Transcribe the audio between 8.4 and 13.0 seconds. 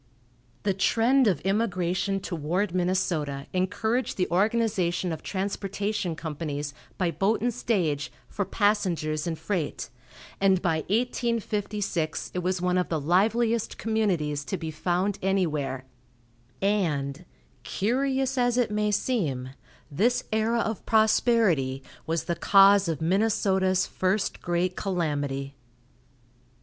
passengers and freight, and by 1856 it was one of the